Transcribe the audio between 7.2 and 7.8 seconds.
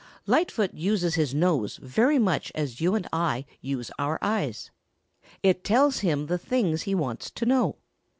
to know.